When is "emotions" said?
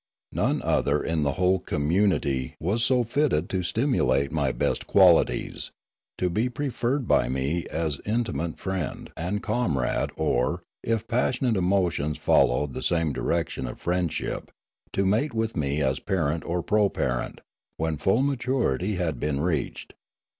11.55-12.17